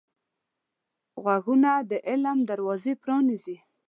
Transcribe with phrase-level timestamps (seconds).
[1.23, 3.57] غوږونه د علم دروازې پرانیزي